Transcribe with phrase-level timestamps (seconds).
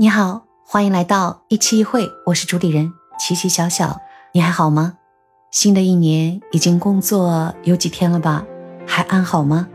[0.00, 4.00] 你好，欢迎来到一期一会，我是主理人琪琪小小，
[4.32, 4.94] 你还好吗？
[5.50, 8.42] 新的一年已经工作有几天了吧？
[8.86, 9.68] 还安好吗？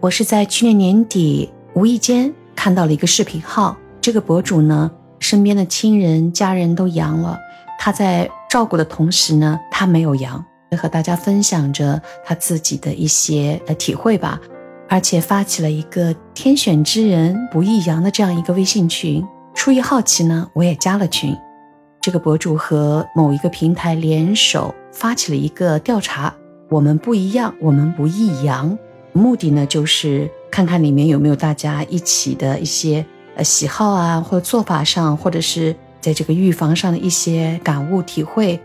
[0.00, 7.38] 我是在去年年底无意间看到了一个视频号，这个博主呢，身边的亲人家人都阳了，
[7.78, 10.44] 他在照顾的同时呢，他没有阳，
[10.76, 14.38] 和大家分享着他自己的一些呃体会吧，
[14.90, 19.26] 而且发起了一个天选之人不易阳的这样一个微信群。
[19.58, 21.36] 出于好奇呢，我也加了群。
[22.00, 26.32] 这个博主和某一个平台联手发起了一个调查，
[26.70, 28.78] 我们不一样，我们不易阳。
[29.12, 38.60] 目的呢，就是看看里面有没有大家一起的一些呃喜好啊，或做法上，或者是在这个预防上的一些感悟体会。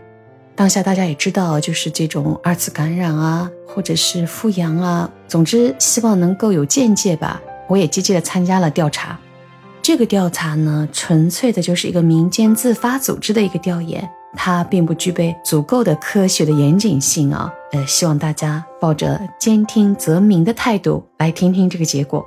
[0.54, 7.42] 当下大家也知道，就是这种二次感染啊，或者是复阳啊，总之希望能够有见解吧。
[7.66, 9.18] 我也积极的参加了调查。
[9.84, 17.52] 这个调查呢，纯粹的就是一个民间自发组织的一个调研，它并不具备足够的科学的严谨性啊。
[17.72, 22.24] 呃，希望大家抱着兼听则明的态度来听听这个结果。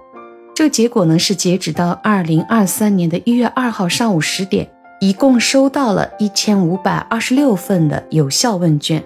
[0.54, 4.70] 这个结果呢，是截止到二零二三年的一月二号上午十点，
[5.02, 9.04] 一共收到了一千五百二十六份的有效问卷。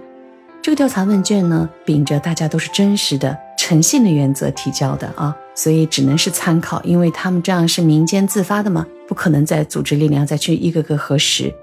[0.61, 5.33] 这个调查问卷呢，秉着大家都是真实的、诚信的原则提交的啊。
[5.61, 11.53] 所以只能是参考，因为他们这样是民间自发的嘛，不可能再组织力量再去一个个核实。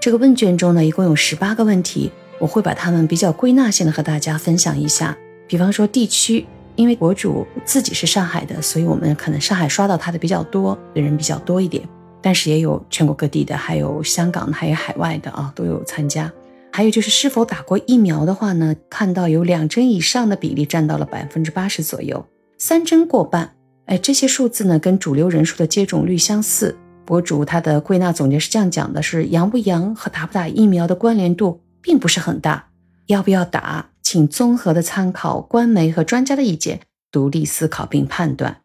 [0.00, 5.16] 这个问卷中呢，一共有十八个问题，我会把它们比较归纳性的和大家分享一下。
[5.46, 6.44] 比方说地区，
[6.74, 11.88] 因为博主自己是上海的，所以我们可能上海刷到他的比较多的人比较多一点，
[12.20, 16.28] 但是也有全国各地的，还有香港的，还有海外的啊，都有参加。
[16.72, 22.26] 还有就是是否打过疫苗的话呢，看到有两针以上的比例占到了百分之八十左右。
[22.60, 23.54] 三针过半，
[23.86, 26.76] 哎，这些数字呢跟主流人数的接种率相似。
[27.06, 32.70] 博主他的归纳总结是这样讲的：是阳不阳和打不打疫苗的关联度并不是很大，
[33.06, 36.80] 要不要打，请综合的参考官媒和专家的意见，
[37.12, 38.58] 独立思考并判断。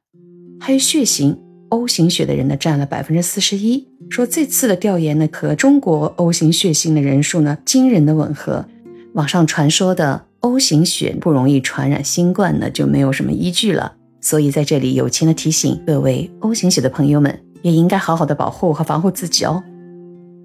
[0.59, 8.65] 还有血型，O 型血的人呢占了百分之四十一，说这次的调研呢和中国 O 型血型的人数呢惊人的吻合。
[9.13, 10.25] 网上传说的。
[10.43, 13.93] O 型血不容易传染新冠呢，就没有什么依据了。
[14.19, 19.63] 所以在这里友情的提醒各位 O 型血的朋友们，也应该好好的保护和防护自己哦。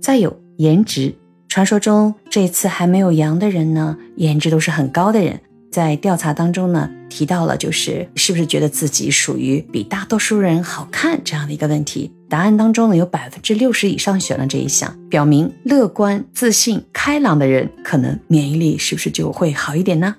[0.00, 1.12] 再有颜值，
[1.48, 5.40] 传说中这次还没有阳的人呢，颜值都是很高的人。
[5.70, 12.10] 在调查当中呢，提到了就是是不是觉得自己属于比大多数人好看这样的一个问题。
[12.28, 20.16] 答案当中呢，有百分之六十以上选了这一项，表明乐观、自信、开朗的人可能免疫力是不是就会好一点呢？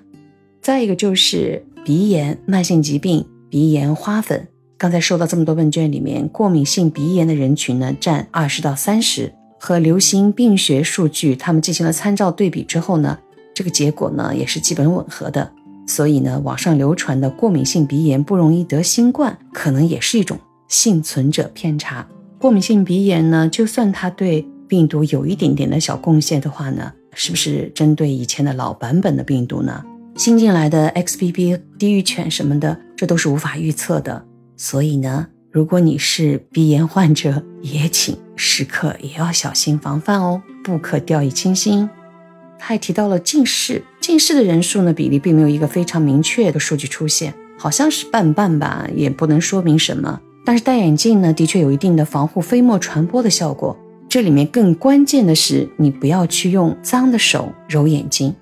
[0.60, 4.48] 再一个就是鼻炎、慢性疾病、鼻炎、花粉。
[4.76, 13.18] 刚才收到这么多问卷里面，过敏性鼻炎的人群呢占二十到三十，和流行病学数据他们进行了参照对比之后呢。
[13.60, 15.52] 这个结果呢也是基本吻合的，
[15.86, 22.08] 所以呢，网上流传的过敏性鼻炎不容易得新冠，可能也是一种幸存者偏差。
[22.38, 29.84] 过敏性鼻炎呢，就算它对病毒有一点点的小贡献的话呢，是不是针对以前的老版本的病毒呢？
[30.16, 34.24] 新进来的 XBB、地狱犬什么的，这都是无法预测的。
[34.56, 41.90] 所以呢，如果你是鼻炎患者，也请时刻也要小心防范哦，不可掉以轻心。
[42.60, 50.20] 他还提到了近视，近视的人数呢比例并没有一个非常明确的数据出现，好像是半半吧，也不能说明什么。
[50.44, 53.74] 但是戴眼镜呢，的确有一定的防护飞沫传播的效果。
[54.10, 58.34] 这里面更关键的是，你不要去用脏的手揉眼睛。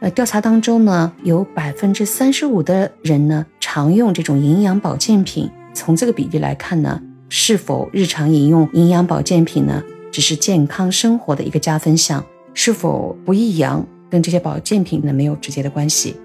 [0.00, 5.48] 呃，调查当中呢，有百分之三十五的人呢常用这种营养保健品。
[5.72, 9.80] 从这个比例来看呢，是否日常饮用营养保健品呢，
[10.10, 12.24] 只是健康生活的一个加分项。
[12.54, 16.16] 是否不易阳，跟这些保健品呢没有直接的关系。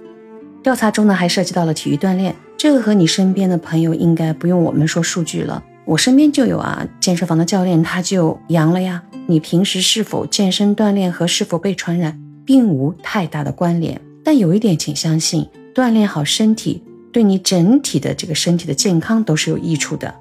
[0.61, 5.63] 调查中呢还涉及到了体育锻炼，这个和你身边的朋友应该不用我们说数据了。
[5.85, 9.01] 我身边就有啊，健身房的教练他就阳了呀。
[9.25, 20.13] 你平时是否健身锻炼和是否被传染并无太大的关联，但有一点请相信，锻炼好身体对你整体的这个身体的健康都是有益处的。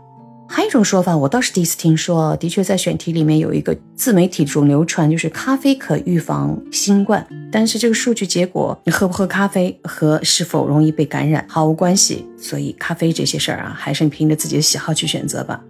[0.48, 2.37] 还有一种说法，我倒是第一次听说。
[2.37, 7.26] 的确，在选题里面有一个自媒体中流传，就是咖啡可预防新冠。
[7.50, 12.25] 但是这个数据结果，你喝不喝咖啡和是否容易被感染毫无关系。
[12.38, 15.62] 所以咖啡这些事儿啊，还是凭着自己的喜好去选择吧。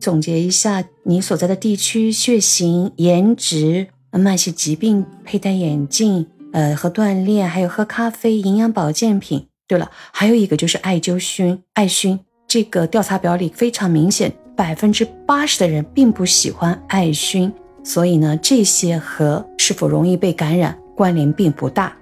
[0.00, 9.48] 总结一下，你所在的地区、血型、颜值、慢性疾病、佩戴眼镜、呃和锻炼，还有喝咖啡、营养保健品。
[9.66, 12.20] 对了，还有一个就是艾灸熏、艾熏。
[12.54, 17.52] 这个调查表里非常明显，百分之八十的人并不喜欢艾熏，
[17.82, 21.92] 所以呢，这些和是否容易被感染关联并不大。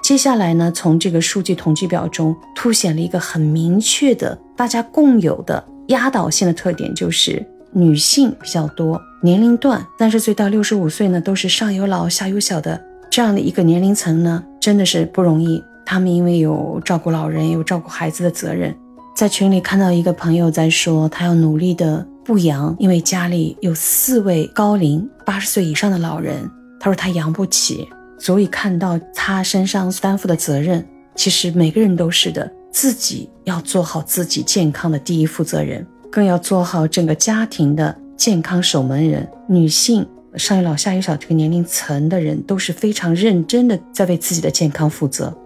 [0.00, 12.80] 接下来呢，从这个数据统计表中凸显了一个很明确的大家共有的压倒性的特点，就是女性比较多，年龄段三十岁到六十五岁呢，都是上有老下有小的
[13.10, 15.60] 这样的一个年龄层呢，真的是不容易。
[15.84, 18.72] 他们因为有照顾老人、有照顾孩子的责任，
[19.18, 26.48] 在群里看到一个朋友在说，他要努力的不阳，因为家里有四位高龄八十岁以上的老人，
[26.78, 27.88] 他说他养不起。
[28.16, 30.86] 所以看到他身上担负的责任，
[31.16, 39.28] 其实每个人都是的，自己要做好自己健康的第一负责人，更要做好整个家庭的健康守门人。
[39.48, 40.06] 女性
[40.36, 45.36] 上有老下有小这个年龄层的人都是非常认真的在为自己的健康负责，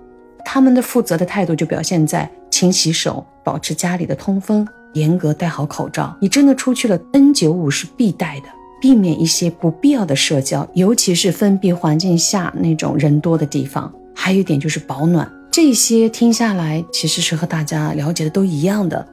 [0.44, 6.16] 他们的负责的态度就表现在勤洗手、保持家里的通风、严格戴好口罩。
[6.20, 8.46] 你真的出去了，N95 是必戴的。
[8.80, 13.92] 避免一些不必要的社交，尤其是封闭环境下那种人多的地方。
[14.12, 19.06] 还有一点就是保暖，这些听下来其实是和大家了解的都一样的。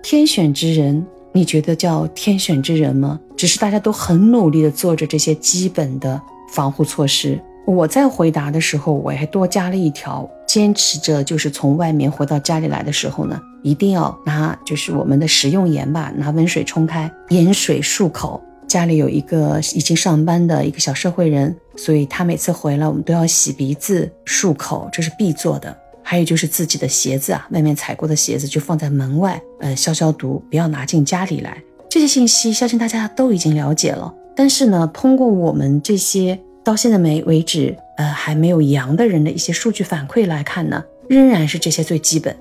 [0.00, 3.18] 天选之人，你觉得叫天选之人吗？
[3.36, 6.22] 只是大家都很努力的做着这些基本的
[6.52, 7.36] 防护措施。
[7.66, 18.40] 我在回答的时候，我还多加了一条，坚持着就是从外面回到家里来的时候呢，一定要拿就是我们的食用盐吧，拿温水冲开，盐水漱口。
[18.68, 25.76] 家里有一个已经上班的一个小社会人，所以他每次回来，我们都要洗鼻子、漱口，这是必做的。
[26.02, 31.60] 还有就是自己的鞋子啊，外面踩过的鞋子就放在门外，呃，消消毒，不要拿进家里来。
[31.90, 34.14] 这些信息相信大家都已经了解了。
[34.36, 42.36] 但是呢，通过我们这些到现在没为止，呃，还没有阳的人的一些数据反馈来看呢，仍然是这些最基本。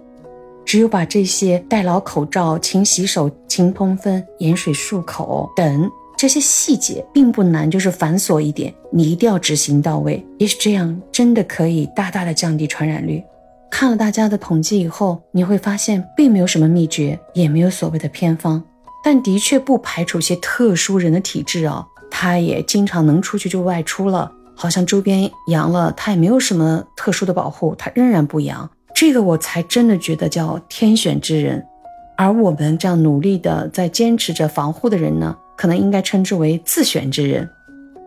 [0.66, 5.88] 只有把这些戴牢口罩、勤洗手、勤通风、盐水漱口等。
[6.18, 10.26] 这些细节并不难，就是繁琐一点，你一定要执行到位。
[10.40, 13.24] 也许这样真的可以大大的降低传染率。
[13.70, 18.64] 看了大家的统计以后，你会发现并没有什么秘诀，也没有所谓的偏方，
[19.04, 21.86] 但的确不排除些特殊人的体质啊，
[22.18, 28.70] 他也经常能出去就外出了，好像周边阳了，他也没有什么特殊的保护，他仍然不阳。
[28.96, 31.62] 这个我才真的觉得叫天选之人。
[32.16, 35.36] 而我们这样努力的在坚持着防护的人呢？
[35.58, 37.50] 可能应该称之为自选之人。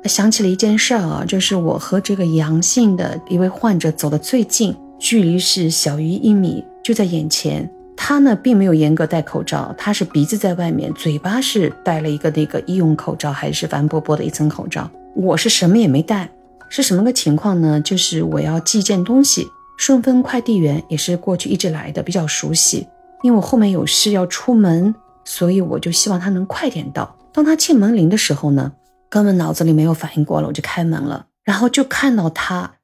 [0.05, 7.70] 想起了一件事儿啊，就是我和这个阳性的一位患者走得最近，距离是小于一米，就在眼前。
[8.08, 14.90] 他呢并没有严格戴口罩，他是鼻子在外面，嘴巴是戴了一个那个医用口罩，还是帆薄薄的一层口罩。
[15.14, 16.26] 我是什么也没戴，
[16.70, 17.78] 是什么个情况呢？
[17.82, 19.46] 就是我要寄件东西，
[19.76, 22.88] 顺丰快递员也是过去一直来的，比较熟悉。
[23.20, 24.94] 因为我后面有事要出门，
[25.26, 27.14] 所以我就希望他能快点到。
[27.31, 28.72] 当他进门铃的时候呢，
[29.11, 32.76] 根本脑子里没有反应过来，我就开门了，然后就看到他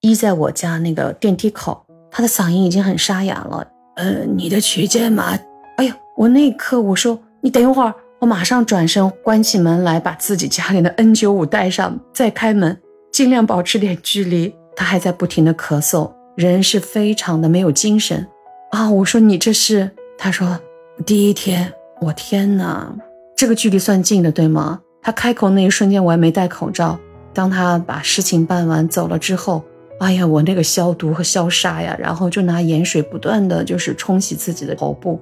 [0.00, 3.68] 依在我家那个电梯口，他的嗓音已经很沙哑了。
[3.98, 5.36] 呃，你的取件码？
[5.76, 12.80] 哎呦，我那一刻我说你等一会儿，我马上转身关起门来，把自己家里的 N95 带上，再开门，
[13.12, 14.54] 尽量保持点距离。
[14.76, 18.24] 他还在不停的咳嗽，人是非常的没有精神
[18.70, 18.88] 啊。
[18.88, 19.90] 我说你这是？
[20.16, 20.60] 他说
[21.04, 22.94] 第一天，我天哪！
[23.36, 24.78] 这个距离算近的，对吗？
[25.02, 26.96] 他开口那一瞬间，我还没戴口罩。
[27.34, 29.64] 当他把事情办完走了之后，
[30.00, 35.20] 哎呀，我那个消毒和消杀呀，然后就拿盐水不断的就是冲洗自己的头部。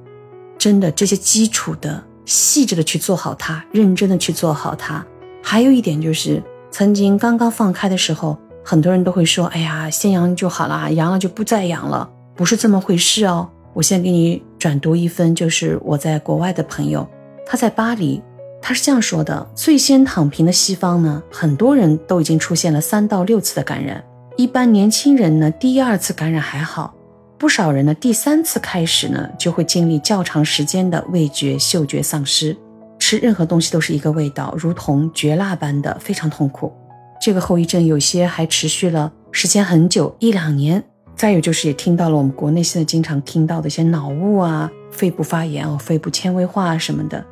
[0.58, 5.04] 真的，这些基础的、细致的去做好它，认真的去做好它。
[5.42, 13.48] 还有一点就是，曾经刚刚放开的时候，很多人都会说：“哎呀，先阳就好了，阳了就不再阳了。”不是这么回事哦。
[13.72, 17.06] 我先给你转读一份，就是我在国外的朋友。
[17.46, 18.22] 他在巴黎，
[18.60, 24.02] 他是这样说的：最先躺平的西方呢，很多人都已经出现了三到六次的感染。
[24.36, 26.94] 一般年轻人呢，第二次感染还好，
[27.38, 32.54] 不少人呢，第三次开始呢，就会经历较长时间的味觉、嗅觉丧失，
[32.98, 36.70] 吃任何东西都是一个味道，如同嚼蜡般的，非常痛苦。
[37.18, 40.84] 这个后遗症有些还持续了时间很久，一两年。
[41.14, 47.24] 再有就是也听到了我们国内现在经常听到的一些脑雾啊、肺部发炎哦、肺部纤维化啊什么的。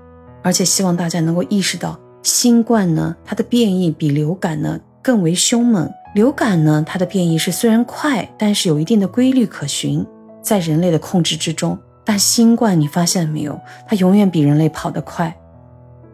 [0.42, 5.86] 而且希望大家能够意识到，新冠呢，它的变异比流感呢更为凶猛。
[6.14, 10.06] 流感呢，它的变异是虽然快，但是有一定的规律可循，
[10.40, 11.76] 在人类的控制之中。
[12.04, 15.34] 但新冠，你发现没有，它永远比人类跑得快。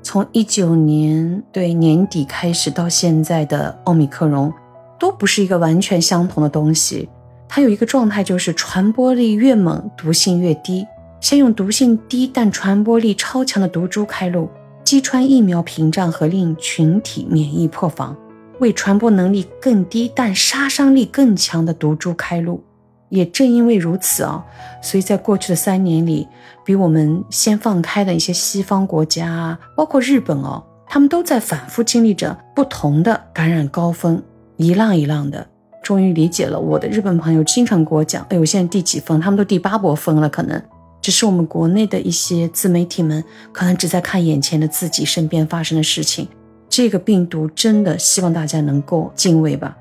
[0.03, 4.51] 从一九年对年底开始到现在的奥密克戎，
[4.99, 7.07] 都不是一个完全相同的东西。
[7.47, 10.87] 它有一个状态，就是传播力越猛，毒性越低。
[11.21, 14.49] 先用毒性低但传播力超强的毒株开路，
[14.83, 18.17] 击穿疫苗屏障和令群体免疫破防，
[18.61, 22.63] 为传播能力更低但杀伤力更强的毒株开路。
[23.09, 24.45] 也正因为如此啊，
[24.81, 26.29] 所以在过去的三年里，
[26.65, 34.23] 比我们先放开的一些西方国家，包括日本哦，他们都在反复经历着不同的感染高峰，
[34.57, 35.45] 一浪一浪的。
[35.83, 39.21] 终于理解了我的日本朋友经常给我讲，哎，我现在第几峰？
[39.21, 40.63] 他们都第八波峰了，可能
[41.03, 46.29] 只是我们国内的一些自媒体们可能只在看眼前的自己身边发生的事情。
[46.71, 49.77] 这个病毒真的希望大家能够敬畏吧。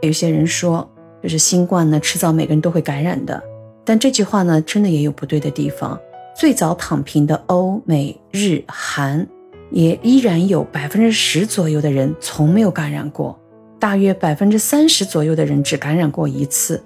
[0.00, 0.88] 有些人说。
[1.22, 3.40] 就是新冠呢，迟早每个人都会感染的。
[3.84, 5.96] 但这句话呢，真的也有不对的地方。
[6.36, 9.24] 最早躺平的欧美日韩，
[9.70, 13.38] 也依然有百分之十左右的人从没有感染过，
[13.78, 16.82] 大约百分之三十左右的人只感染过一次。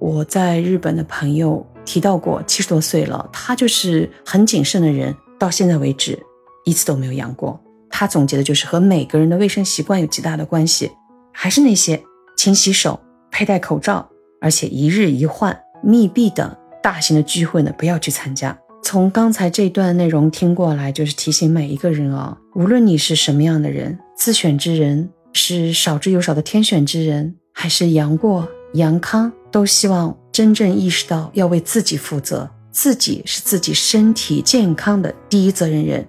[0.00, 6.18] 我在日本的朋友提到过，七十多岁了，他就是很谨慎的人，到现在为止
[6.64, 7.60] 一次都没有阳过。
[7.98, 10.92] 他总结的就是和每个人的卫生习惯有极大的关系，
[11.32, 12.02] 还是那些
[12.36, 13.00] 勤洗手。
[13.30, 14.06] 佩戴口罩，
[14.38, 18.54] 而且一日一换，密闭的大型的聚会呢，不要去参加。
[18.82, 36.06] 从刚才这段内容听过来，就是提醒每一个人啊，无论你是什么样的人，自选之人，是少之又少的天选之人，还是杨过杨康，都希望真正意识到要为自己负责，自己是自己身体健康的第一责任人。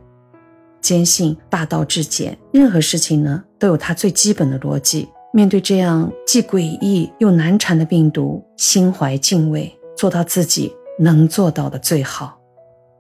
[0.86, 5.08] 坚信大道至简，任何事情呢，都有它最基本的逻辑。
[5.32, 12.38] 面对这样既诡异又难缠的病毒，心怀敬畏，做到自己能做到的最好。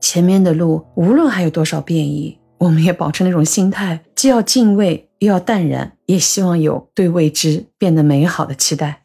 [0.00, 9.02] 前面的路无论还有多少变异，我们也保持那种心态，既要敬畏，又要淡然，也希望有对未知变得美好的期待。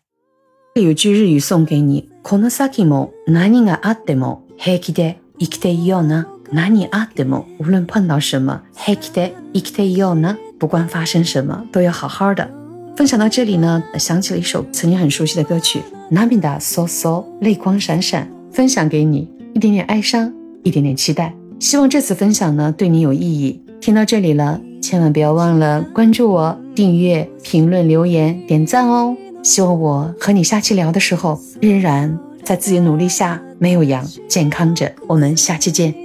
[0.75, 6.27] 有句日语送给你：この先も何があっても平気で生きていような。
[6.51, 10.37] 何あっても无论碰到什么，平気で生きていような。
[10.59, 12.49] 不管发生什么，都要好好的。
[12.95, 15.81] 分享到这里呢，想起了一首曾经很熟悉的歌曲《
[16.15, 21.33] Namida So So》，泪光闪闪，分享给你，一点点哀伤，一点点期待。
[21.59, 23.61] 希望这次分享呢对你有意义。
[23.79, 29.15] 听到这里了，千万不要忘了关注我、订阅、评论、留言、点赞哦。
[29.43, 34.91] 希望我和你下期聊的时候，仍然在自己努力下没有阳，健康着。
[35.07, 36.00] 我们下期见。